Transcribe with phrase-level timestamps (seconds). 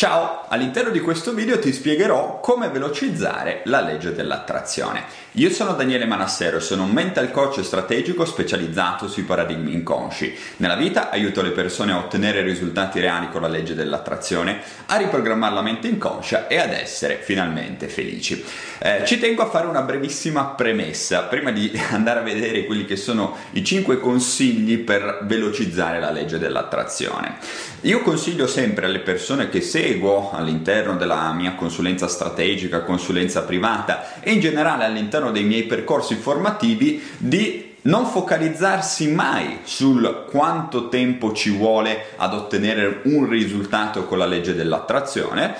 [0.00, 5.04] Ciao, all'interno di questo video ti spiegherò come velocizzare la legge dell'attrazione.
[5.32, 10.34] Io sono Daniele Manassero sono un mental coach strategico specializzato sui paradigmi inconsci.
[10.56, 15.54] Nella vita aiuto le persone a ottenere risultati reali con la legge dell'attrazione, a riprogrammare
[15.54, 18.42] la mente inconscia e ad essere finalmente felici.
[18.78, 22.96] Eh, ci tengo a fare una brevissima premessa prima di andare a vedere quelli che
[22.96, 27.36] sono i 5 consigli per velocizzare la legge dell'attrazione.
[27.82, 29.60] Io consiglio sempre alle persone che
[29.90, 36.14] seguo all'interno della mia consulenza strategica, consulenza privata e in generale all'interno dei miei percorsi
[36.14, 44.18] formativi di non focalizzarsi mai sul quanto tempo ci vuole ad ottenere un risultato con
[44.18, 45.56] la legge dell'attrazione,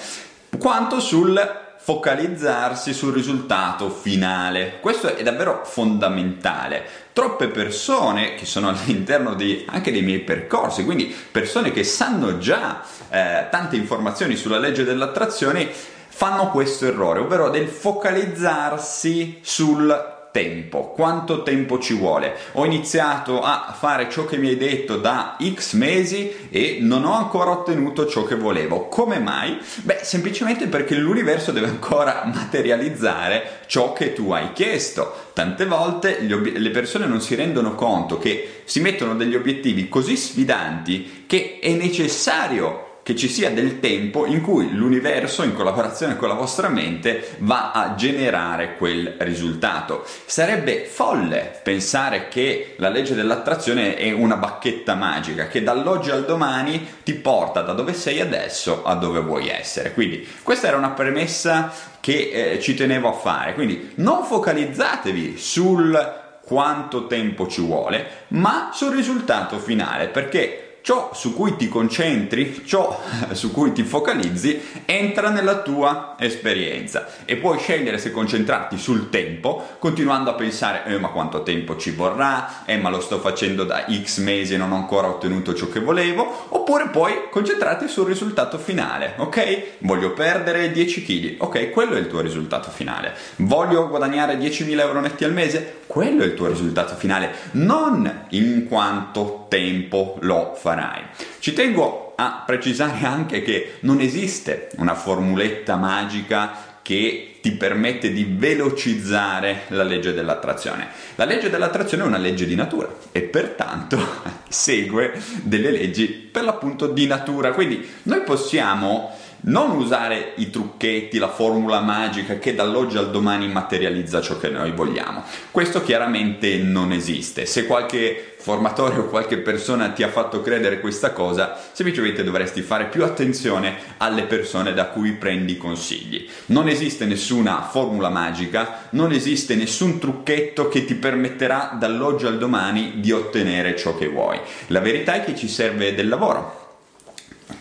[0.59, 4.79] quanto sul focalizzarsi sul risultato finale.
[4.81, 6.85] Questo è davvero fondamentale.
[7.13, 12.83] Troppe persone che sono all'interno di, anche dei miei percorsi, quindi persone che sanno già
[13.09, 15.69] eh, tante informazioni sulla legge dell'attrazione,
[16.09, 22.35] fanno questo errore, ovvero del focalizzarsi sul tempo, quanto tempo ci vuole.
[22.53, 27.15] Ho iniziato a fare ciò che mi hai detto da X mesi e non ho
[27.15, 28.89] ancora ottenuto ciò che volevo.
[28.89, 29.59] Come mai?
[29.83, 35.29] Beh, semplicemente perché l'universo deve ancora materializzare ciò che tu hai chiesto.
[35.33, 40.17] Tante volte ob- le persone non si rendono conto che si mettono degli obiettivi così
[40.17, 46.29] sfidanti che è necessario che ci sia del tempo in cui l'universo, in collaborazione con
[46.29, 50.07] la vostra mente, va a generare quel risultato.
[50.27, 56.87] Sarebbe folle pensare che la legge dell'attrazione è una bacchetta magica che dall'oggi al domani
[57.03, 59.93] ti porta da dove sei adesso a dove vuoi essere.
[59.93, 63.55] Quindi questa era una premessa che eh, ci tenevo a fare.
[63.55, 71.35] Quindi non focalizzatevi sul quanto tempo ci vuole, ma sul risultato finale, perché ciò su
[71.35, 73.01] cui ti concentri, ciò
[73.33, 79.77] su cui ti focalizzi, entra nella tua esperienza e puoi scegliere se concentrarti sul tempo,
[79.79, 83.87] continuando a pensare, eh, ma quanto tempo ci vorrà, eh, ma lo sto facendo da
[83.91, 88.59] X mesi e non ho ancora ottenuto ciò che volevo, oppure puoi concentrarti sul risultato
[88.59, 89.79] finale, ok?
[89.79, 91.71] Voglio perdere 10 kg, ok?
[91.71, 93.15] Quello è il tuo risultato finale.
[93.37, 98.67] Voglio guadagnare 10.000 euro netti al mese, quello è il tuo risultato finale, non in
[98.69, 101.03] quanto tempo lo farai.
[101.41, 108.25] Ci tengo a precisare anche che non esiste una formuletta magica che ti permette di
[108.37, 110.89] velocizzare la legge dell'attrazione.
[111.17, 113.99] La legge dell'attrazione è una legge di natura e pertanto
[114.49, 117.53] segue delle leggi per l'appunto di natura.
[117.53, 124.21] Quindi noi possiamo non usare i trucchetti, la formula magica che dall'oggi al domani materializza
[124.21, 125.25] ciò che noi vogliamo.
[125.51, 127.47] Questo chiaramente non esiste.
[127.47, 132.87] Se qualche formatore o qualche persona ti ha fatto credere questa cosa, semplicemente dovresti fare
[132.87, 136.27] più attenzione alle persone da cui prendi consigli.
[136.47, 142.95] Non esiste nessuna formula magica, non esiste nessun trucchetto che ti permetterà dall'oggi al domani
[142.97, 144.41] di ottenere ciò che vuoi.
[144.69, 146.60] La verità è che ci serve del lavoro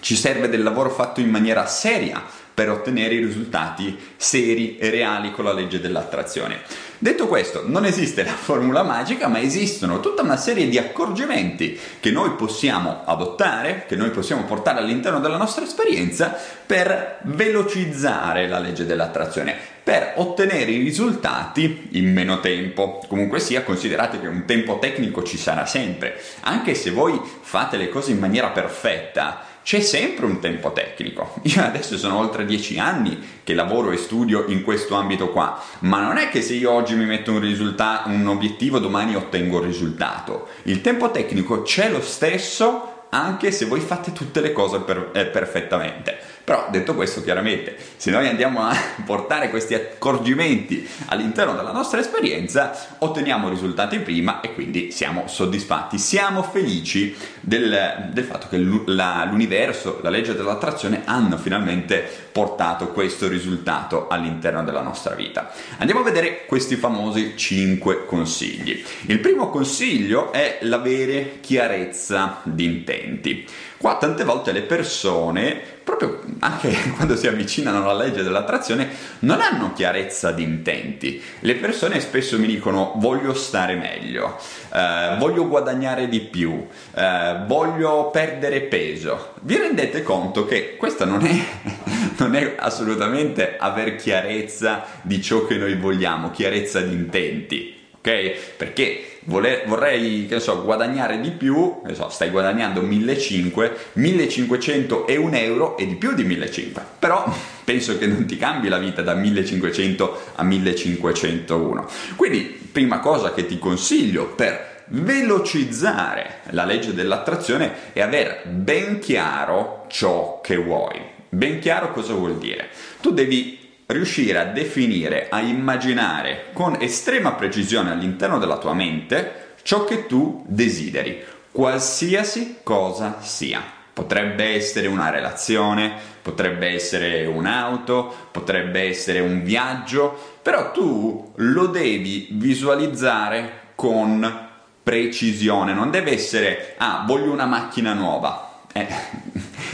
[0.09, 2.20] ci serve del lavoro fatto in maniera seria
[2.52, 6.62] per ottenere i risultati seri e reali con la legge dell'attrazione.
[6.97, 12.09] Detto questo, non esiste la formula magica, ma esistono tutta una serie di accorgimenti che
[12.09, 18.88] noi possiamo adottare, che noi possiamo portare all'interno della nostra esperienza per velocizzare la legge
[18.88, 23.00] dell'attrazione, per ottenere i risultati in meno tempo.
[23.08, 27.90] Comunque sia, considerate che un tempo tecnico ci sarà sempre, anche se voi fate le
[27.90, 31.36] cose in maniera perfetta c'è sempre un tempo tecnico.
[31.44, 36.02] Io adesso sono oltre dieci anni che lavoro e studio in questo ambito qua, ma
[36.02, 39.66] non è che se io oggi mi metto un, risultato, un obiettivo, domani ottengo il
[39.66, 40.48] risultato.
[40.64, 45.25] Il tempo tecnico c'è lo stesso anche se voi fate tutte le cose per, eh,
[45.25, 46.29] perfettamente.
[46.50, 52.96] Però detto questo, chiaramente, se noi andiamo a portare questi accorgimenti all'interno della nostra esperienza,
[52.98, 60.00] otteniamo risultati prima e quindi siamo soddisfatti, siamo felici del, del fatto che la, l'universo,
[60.02, 65.51] la legge dell'attrazione hanno finalmente portato questo risultato all'interno della nostra vita.
[65.78, 68.84] Andiamo a vedere questi famosi 5 consigli.
[69.06, 73.46] Il primo consiglio è l'avere chiarezza di intenti.
[73.78, 78.89] Qua tante volte le persone, proprio anche quando si avvicinano alla legge dell'attrazione,
[79.19, 81.21] non hanno chiarezza di intenti.
[81.39, 84.38] Le persone spesso mi dicono voglio stare meglio,
[84.74, 89.33] eh, voglio guadagnare di più, eh, voglio perdere peso.
[89.41, 91.39] Vi rendete conto che questa non è,
[92.18, 98.56] non è assolutamente aver chiarezza di ciò che noi vogliamo, chiarezza di intenti, ok?
[98.57, 105.33] Perché voler, vorrei che so, guadagnare di più, so, stai guadagnando 1500, 1500 è un
[105.33, 107.31] euro e di più di 1500, però
[107.63, 111.88] penso che non ti cambi la vita da 1500 a 1501.
[112.16, 119.86] Quindi, prima cosa che ti consiglio per velocizzare la legge dell'attrazione è aver ben chiaro
[119.88, 121.00] ciò che vuoi.
[121.30, 122.69] Ben chiaro cosa vuol dire?
[123.01, 123.59] Tu devi
[123.89, 130.44] riuscire a definire, a immaginare con estrema precisione all'interno della tua mente ciò che tu
[130.47, 133.62] desideri, qualsiasi cosa sia.
[133.91, 135.91] Potrebbe essere una relazione,
[136.21, 144.47] potrebbe essere un'auto, potrebbe essere un viaggio, però tu lo devi visualizzare con
[144.81, 148.49] precisione, non deve essere ah, voglio una macchina nuova.
[148.71, 148.88] Eh,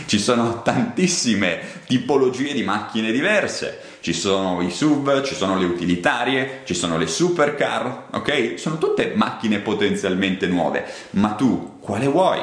[0.05, 6.61] ci sono tantissime tipologie di macchine diverse, ci sono i SUV, ci sono le utilitarie,
[6.63, 8.53] ci sono le supercar, ok?
[8.57, 12.39] Sono tutte macchine potenzialmente nuove, ma tu quale vuoi?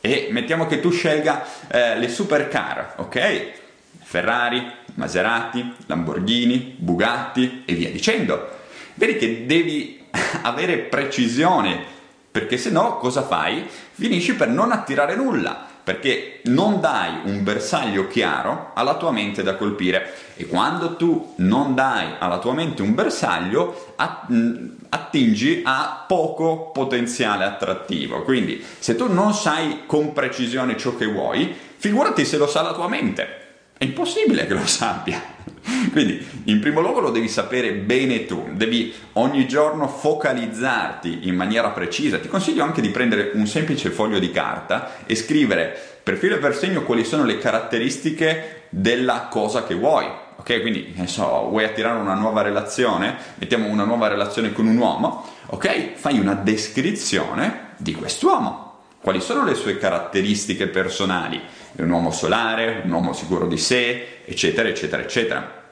[0.00, 3.52] E mettiamo che tu scelga eh, le supercar, ok?
[4.02, 4.62] Ferrari,
[4.94, 8.48] Maserati, Lamborghini, Bugatti e via dicendo.
[8.94, 10.04] Vedi che devi
[10.42, 11.92] avere precisione
[12.34, 13.64] perché se no cosa fai?
[13.92, 19.54] Finisci per non attirare nulla, perché non dai un bersaglio chiaro alla tua mente da
[19.54, 23.92] colpire e quando tu non dai alla tua mente un bersaglio
[24.88, 28.22] attingi a poco potenziale attrattivo.
[28.22, 32.72] Quindi se tu non sai con precisione ciò che vuoi, figurati se lo sa la
[32.72, 33.42] tua mente.
[33.76, 35.22] È impossibile che lo sappia.
[35.92, 41.70] Quindi, in primo luogo lo devi sapere bene tu, devi ogni giorno focalizzarti in maniera
[41.70, 42.18] precisa.
[42.18, 46.38] Ti consiglio anche di prendere un semplice foglio di carta e scrivere per filo e
[46.38, 50.06] per segno quali sono le caratteristiche della cosa che vuoi.
[50.36, 53.16] Ok, quindi ne so, vuoi attirare una nuova relazione?
[53.36, 55.26] Mettiamo una nuova relazione con un uomo.
[55.46, 58.63] Ok, fai una descrizione di quest'uomo.
[59.04, 61.38] Quali sono le sue caratteristiche personali?
[61.76, 65.64] È un uomo solare, un uomo sicuro di sé, eccetera, eccetera, eccetera.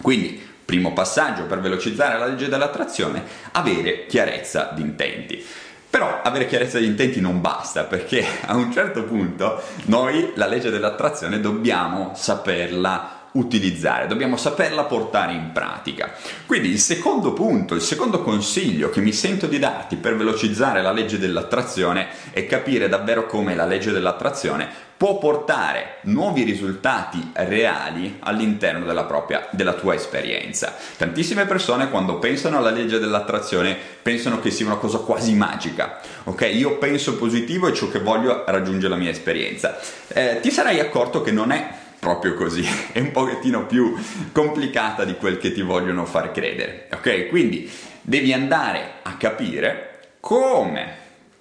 [0.00, 5.46] Quindi, primo passaggio per velocizzare la legge dell'attrazione, avere chiarezza di intenti.
[5.88, 10.70] Però avere chiarezza di intenti non basta perché a un certo punto noi la legge
[10.70, 16.12] dell'attrazione dobbiamo saperla utilizzare, dobbiamo saperla portare in pratica.
[16.46, 20.92] Quindi il secondo punto, il secondo consiglio che mi sento di darti per velocizzare la
[20.92, 28.84] legge dell'attrazione è capire davvero come la legge dell'attrazione può portare nuovi risultati reali all'interno
[28.84, 30.76] della propria della tua esperienza.
[30.96, 35.98] Tantissime persone quando pensano alla legge dell'attrazione pensano che sia una cosa quasi magica.
[36.22, 39.76] Ok, io penso positivo e ciò che voglio raggiunge la mia esperienza.
[40.06, 41.68] Eh, ti sarai accorto che non è
[42.02, 43.94] proprio così, è un pochettino più
[44.32, 46.88] complicata di quel che ti vogliono far credere.
[46.92, 47.28] Ok?
[47.28, 47.70] Quindi
[48.00, 50.96] devi andare a capire come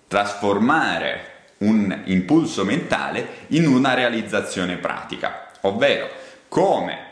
[0.07, 1.29] trasformare
[1.59, 6.07] un impulso mentale in una realizzazione pratica, ovvero
[6.47, 7.09] come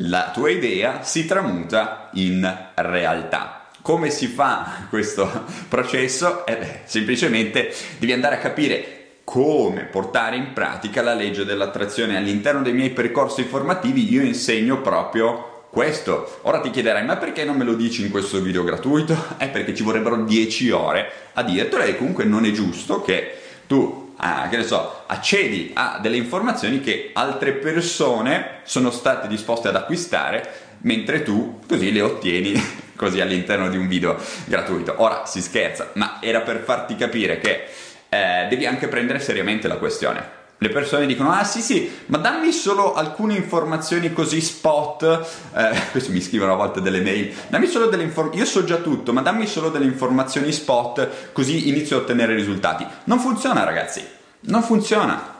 [0.00, 3.68] la tua idea si tramuta in realtà.
[3.82, 6.46] Come si fa questo processo?
[6.46, 8.97] Eh, semplicemente devi andare a capire
[9.28, 12.16] come portare in pratica la legge dell'attrazione.
[12.16, 16.38] All'interno dei miei percorsi formativi io insegno proprio questo.
[16.44, 19.14] Ora ti chiederai, ma perché non me lo dici in questo video gratuito?
[19.36, 23.36] È perché ci vorrebbero 10 ore a dirtelo e comunque non è giusto che
[23.66, 29.68] tu, ah, che ne so, accedi a delle informazioni che altre persone sono state disposte
[29.68, 32.58] ad acquistare mentre tu così le ottieni
[32.96, 34.94] così all'interno di un video gratuito.
[34.96, 37.66] Ora si scherza, ma era per farti capire che
[38.08, 40.36] eh, devi anche prendere seriamente la questione.
[40.60, 45.26] Le persone dicono: Ah, sì, sì, ma dammi solo alcune informazioni così spot.
[45.54, 47.32] Eh, questi mi scrivono a volte delle mail.
[47.48, 48.44] Dammi solo delle informazioni.
[48.44, 52.84] Io so già tutto, ma dammi solo delle informazioni spot, così inizio a ottenere risultati.
[53.04, 54.04] Non funziona, ragazzi.
[54.40, 55.36] Non funziona.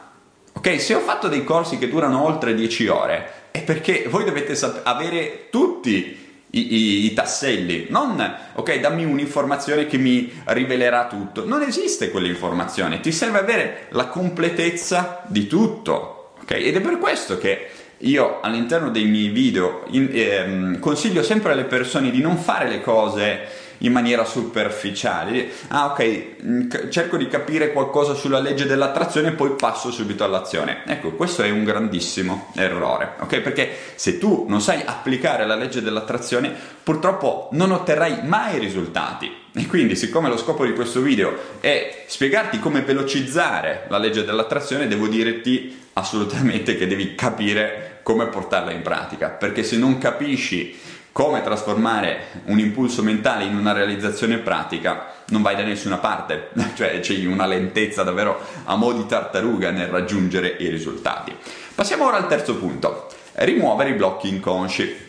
[0.53, 4.55] Ok, se ho fatto dei corsi che durano oltre 10 ore, è perché voi dovete
[4.55, 11.45] sap- avere tutti i, i, i, tasselli, non ok, dammi un'informazione che mi rivelerà tutto.
[11.45, 16.51] Non esiste quell'informazione, ti serve avere la completezza di tutto, ok?
[16.51, 17.67] Ed è per questo che
[17.99, 22.81] io all'interno dei miei video in, ehm, consiglio sempre alle persone di non fare le
[22.81, 25.49] cose in maniera superficiale.
[25.67, 30.83] Ah, ok, mm, cerco di capire qualcosa sulla legge dell'attrazione e poi passo subito all'azione.
[30.85, 33.39] Ecco, questo è un grandissimo errore, ok?
[33.39, 39.47] Perché se tu non sai applicare la legge dell'attrazione, purtroppo non otterrai mai risultati.
[39.53, 44.87] E quindi, siccome lo scopo di questo video è spiegarti come velocizzare la legge dell'attrazione,
[44.87, 50.75] devo dirti assolutamente che devi capire come portarla in pratica, perché se non capisci
[51.11, 56.99] come trasformare un impulso mentale in una realizzazione pratica, non vai da nessuna parte, cioè
[56.99, 61.35] c'è una lentezza davvero a mo' di tartaruga nel raggiungere i risultati.
[61.75, 65.07] Passiamo ora al terzo punto, rimuovere i blocchi inconsci.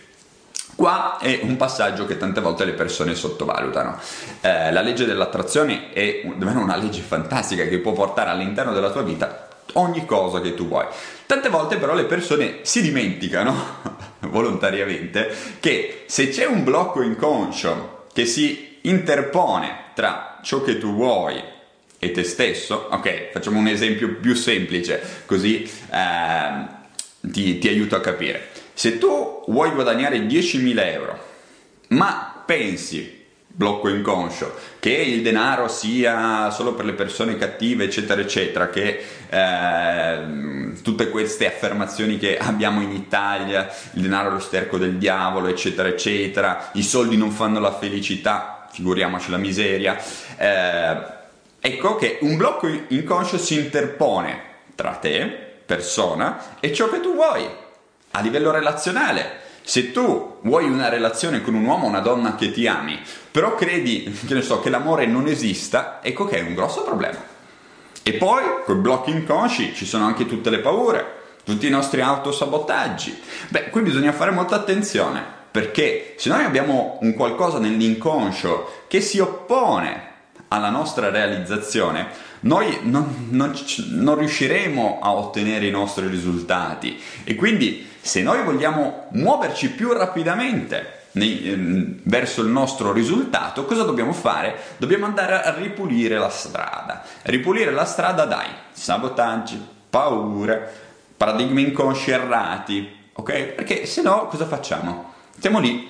[0.74, 3.98] Qua è un passaggio che tante volte le persone sottovalutano.
[4.40, 9.48] Eh, la legge dell'attrazione è una legge fantastica che può portare all'interno della tua vita
[9.74, 10.86] ogni cosa che tu vuoi.
[11.26, 18.26] Tante volte però le persone si dimenticano volontariamente che se c'è un blocco inconscio che
[18.26, 21.42] si interpone tra ciò che tu vuoi
[21.98, 26.64] e te stesso, ok, facciamo un esempio più semplice così eh,
[27.20, 28.48] ti, ti aiuto a capire.
[28.72, 31.24] Se tu vuoi guadagnare 10.000 euro,
[31.88, 33.19] ma pensi
[33.60, 40.72] blocco inconscio, che il denaro sia solo per le persone cattive, eccetera, eccetera, che eh,
[40.82, 45.88] tutte queste affermazioni che abbiamo in Italia, il denaro è lo sterco del diavolo, eccetera,
[45.88, 49.98] eccetera, i soldi non fanno la felicità, figuriamoci la miseria.
[50.38, 50.96] Eh,
[51.60, 54.40] ecco che un blocco inconscio si interpone
[54.74, 55.26] tra te,
[55.66, 57.46] persona, e ciò che tu vuoi
[58.12, 62.50] a livello relazionale se tu vuoi una relazione con un uomo o una donna che
[62.50, 63.00] ti ami,
[63.30, 67.18] però credi che, so, che l'amore non esista, ecco che è un grosso problema.
[68.02, 72.00] E poi, con i blocchi inconsci, ci sono anche tutte le paure, tutti i nostri
[72.00, 73.20] autosabotaggi.
[73.48, 79.18] Beh, qui bisogna fare molta attenzione, perché se noi abbiamo un qualcosa nell'inconscio che si
[79.18, 80.09] oppone
[80.52, 82.08] alla nostra realizzazione,
[82.40, 83.54] noi non, non,
[83.90, 91.02] non riusciremo a ottenere i nostri risultati e quindi se noi vogliamo muoverci più rapidamente
[91.12, 94.56] ehm, verso il nostro risultato, cosa dobbiamo fare?
[94.78, 97.04] Dobbiamo andare a ripulire la strada.
[97.22, 100.72] Ripulire la strada dai sabotaggi, paure,
[101.16, 103.42] paradigmi inconsci errati, ok?
[103.48, 105.12] Perché se no cosa facciamo?
[105.36, 105.88] Stiamo lì,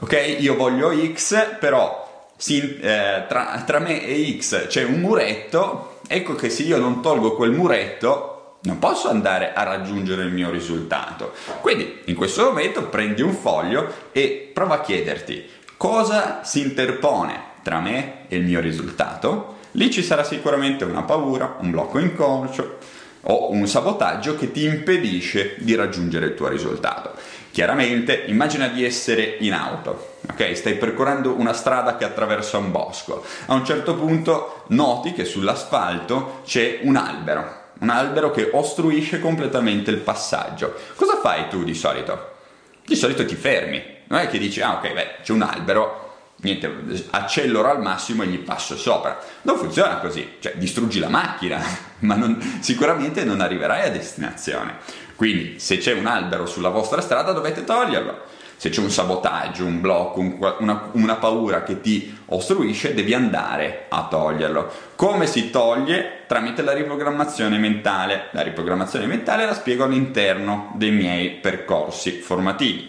[0.00, 0.36] ok?
[0.40, 2.01] Io voglio X, però
[2.42, 7.00] si, eh, tra, tra me e X c'è un muretto, ecco che se io non
[7.00, 11.34] tolgo quel muretto, non posso andare a raggiungere il mio risultato.
[11.60, 17.78] Quindi in questo momento prendi un foglio e prova a chiederti cosa si interpone tra
[17.78, 19.58] me e il mio risultato.
[19.72, 22.78] Lì ci sarà sicuramente una paura, un blocco inconscio
[23.20, 27.12] o un sabotaggio che ti impedisce di raggiungere il tuo risultato.
[27.52, 30.56] Chiaramente immagina di essere in auto, ok?
[30.56, 33.24] Stai percorrendo una strada che attraversa un bosco.
[33.46, 39.90] A un certo punto noti che sull'asfalto c'è un albero un albero che ostruisce completamente
[39.90, 40.74] il passaggio.
[40.94, 42.30] Cosa fai tu di solito?
[42.84, 47.06] Di solito ti fermi, non è che dici, ah ok, beh, c'è un albero, niente,
[47.10, 49.18] accelero al massimo e gli passo sopra.
[49.42, 51.60] Non funziona così, cioè distruggi la macchina,
[52.00, 54.76] ma non, sicuramente non arriverai a destinazione.
[55.22, 58.22] Quindi se c'è un albero sulla vostra strada dovete toglierlo
[58.56, 63.86] se c'è un sabotaggio, un blocco, un, una, una, paura che ti ostruisce, devi andare
[63.88, 64.70] a toglierlo.
[64.96, 66.24] Come si toglie?
[66.26, 68.28] Tramite la riprogrammazione mentale.
[68.32, 72.88] La riprogrammazione mentale la spiego all'interno dei miei percorsi formativi.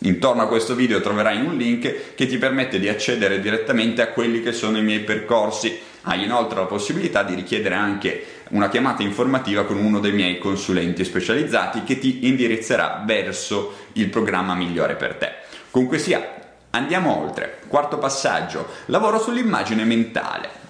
[0.00, 4.40] Intorno a questo video troverai un link che ti permette di accedere direttamente a quelli
[4.40, 5.80] che sono i miei percorsi.
[6.02, 11.04] Hai inoltre la possibilità di richiedere anche una chiamata informativa con uno dei miei consulenti
[11.04, 15.32] specializzati che ti indirizzerà verso il programma migliore per te.
[15.70, 16.22] Comunque sia,
[16.70, 17.60] andiamo oltre.
[17.68, 20.60] Quarto passaggio, lavoro sull'immagine mentale.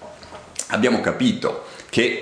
[0.67, 2.21] Abbiamo capito che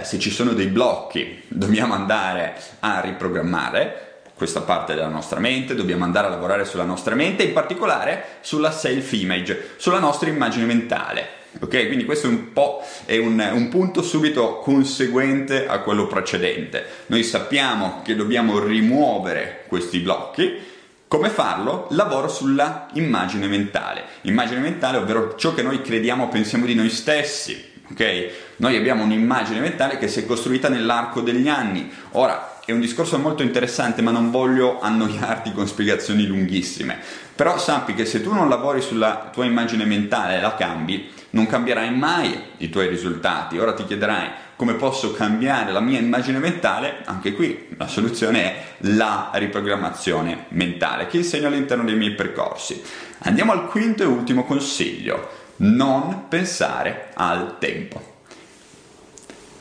[0.00, 5.74] eh, se ci sono dei blocchi dobbiamo andare a riprogrammare questa parte della nostra mente,
[5.74, 11.40] dobbiamo andare a lavorare sulla nostra mente, in particolare sulla self-image, sulla nostra immagine mentale.
[11.60, 16.84] Ok, quindi questo è un po' è un, un, punto subito conseguente a quello precedente.
[17.06, 20.70] Noi sappiamo che dobbiamo rimuovere questi blocchi.
[21.06, 21.88] Come farlo?
[21.90, 24.04] Lavoro sulla immagine mentale.
[24.22, 27.70] Immagine mentale, ovvero ciò che noi crediamo, pensiamo di noi stessi.
[27.90, 28.30] Ok?
[28.56, 31.92] Noi abbiamo un'immagine mentale che si è costruita nell'arco degli anni.
[32.12, 36.98] Ora, è un discorso molto interessante, ma non voglio annoiarti con spiegazioni lunghissime.
[37.34, 41.46] Però sappi che se tu non lavori sulla tua immagine mentale e la cambi, non
[41.46, 43.58] cambierai mai i tuoi risultati.
[43.58, 46.98] Ora ti chiederai come posso cambiare la mia immagine mentale?
[47.04, 52.80] Anche qui la soluzione è la riprogrammazione mentale che insegno all'interno dei miei percorsi.
[53.20, 55.40] Andiamo al quinto e ultimo consiglio.
[55.56, 58.00] Non pensare al tempo.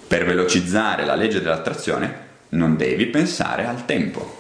[0.08, 4.40] Per velocizzare la legge dell'attrazione non devi pensare al tempo.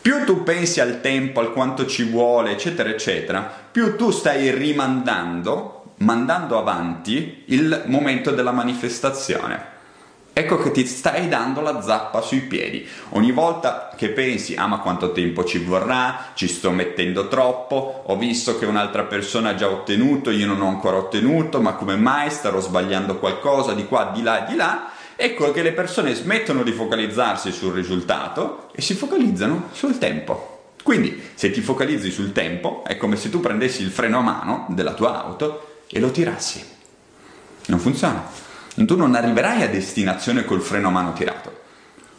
[0.00, 5.77] Più tu pensi al tempo, al quanto ci vuole, eccetera, eccetera, più tu stai rimandando
[5.98, 9.76] mandando avanti il momento della manifestazione.
[10.38, 12.86] ecco che ti stai dando la zappa sui piedi.
[13.10, 18.16] Ogni volta che pensi, ah ma quanto tempo ci vorrà, ci sto mettendo troppo, ho
[18.16, 22.30] visto che un'altra persona ha già ottenuto, io non ho ancora ottenuto, ma come mai
[22.30, 26.70] starò sbagliando qualcosa di qua, di là, di là, ecco che le persone smettono di
[26.70, 30.74] focalizzarsi sul risultato e si focalizzano sul tempo.
[30.84, 34.66] Quindi, se ti focalizzi sul tempo, è come se tu prendessi il freno a mano
[34.68, 36.64] della tua auto e lo tirassi.
[37.66, 38.24] Non funziona.
[38.74, 41.60] Tu non arriverai a destinazione col freno a mano tirato.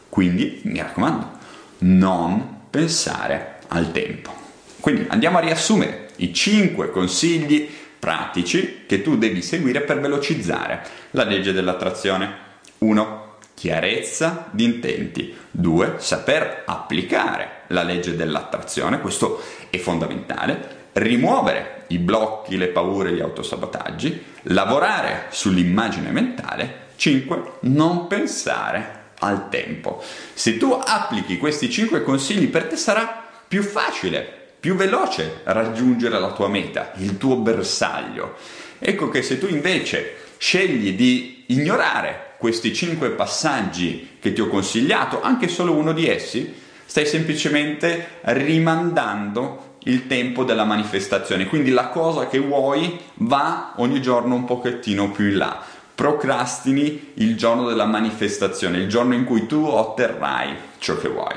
[0.09, 1.31] Quindi, mi raccomando,
[1.79, 4.35] non pensare al tempo.
[4.79, 11.23] Quindi andiamo a riassumere i 5 consigli pratici che tu devi seguire per velocizzare la
[11.23, 12.47] legge dell'attrazione.
[12.79, 15.35] 1 chiarezza di intenti.
[15.51, 15.95] 2.
[15.97, 20.78] Saper applicare la legge dell'attrazione, questo è fondamentale.
[21.00, 24.22] Rimuovere i blocchi, le paure, gli autosabotaggi.
[24.44, 26.88] Lavorare sull'immagine mentale.
[26.98, 27.53] 5.
[27.62, 30.03] Non pensare al tempo.
[30.34, 36.34] Se tu applichi questi 5 consigli per te sarà più facile, più veloce raggiungere la
[36.34, 38.36] tua meta, il tuo bersaglio.
[38.77, 45.22] Ecco che se tu invece scegli di ignorare questi cinque passaggi che ti ho consigliato,
[45.22, 46.53] anche solo uno di essi,
[46.86, 51.48] stai semplicemente rimandando il tempo della manifestazione.
[51.48, 55.62] Quindi la cosa che vuoi va ogni giorno un pochettino più in là.
[55.95, 61.36] Procrastini il giorno della manifestazione, il giorno in cui tu otterrai ciò che vuoi.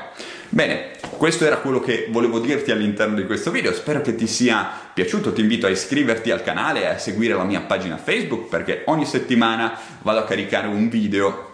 [0.49, 4.69] Bene, questo era quello che volevo dirti all'interno di questo video, spero che ti sia
[4.93, 8.83] piaciuto, ti invito a iscriverti al canale e a seguire la mia pagina Facebook perché
[8.85, 11.52] ogni settimana vado a caricare un video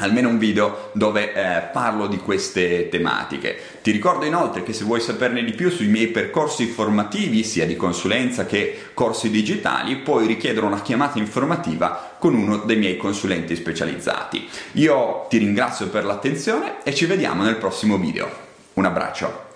[0.00, 3.56] almeno un video dove eh, parlo di queste tematiche.
[3.82, 7.76] Ti ricordo inoltre che se vuoi saperne di più sui miei percorsi formativi, sia di
[7.76, 14.48] consulenza che corsi digitali, puoi richiedere una chiamata informativa con uno dei miei consulenti specializzati.
[14.72, 18.28] Io ti ringrazio per l'attenzione e ci vediamo nel prossimo video.
[18.74, 19.49] Un abbraccio.